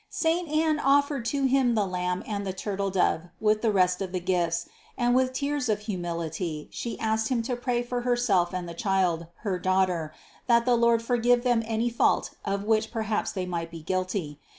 [0.09, 0.09] 347.
[0.57, 4.01] Saint Anne offered to him the lamb and the tur tle dove with the rest
[4.01, 8.51] of the gifts, and with tears of humility she asked him to pray for herself
[8.51, 10.11] and the Child, her Daughter,
[10.47, 14.39] that the Lord forgive them any fault of which perhaps they might be guilty.